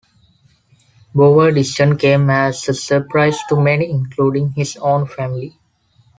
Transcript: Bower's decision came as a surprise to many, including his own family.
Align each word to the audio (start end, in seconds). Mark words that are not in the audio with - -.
Bower's 1.13 1.53
decision 1.53 1.95
came 1.95 2.27
as 2.31 2.67
a 2.67 2.73
surprise 2.73 3.37
to 3.49 3.55
many, 3.61 3.87
including 3.87 4.49
his 4.53 4.75
own 4.77 5.05
family. 5.05 5.59